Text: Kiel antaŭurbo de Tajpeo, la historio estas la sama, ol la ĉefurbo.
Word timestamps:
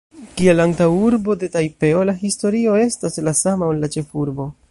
Kiel 0.37 0.61
antaŭurbo 0.61 1.35
de 1.43 1.49
Tajpeo, 1.57 2.01
la 2.11 2.17
historio 2.23 2.81
estas 2.87 3.23
la 3.29 3.37
sama, 3.43 3.71
ol 3.75 3.85
la 3.85 3.93
ĉefurbo. 3.97 4.51